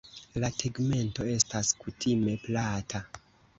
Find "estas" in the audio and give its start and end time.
1.35-1.71